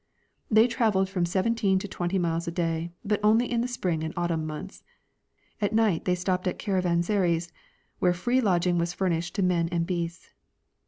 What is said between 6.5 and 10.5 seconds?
caravansaries, Avhere free lodging was furnished to men and beasts.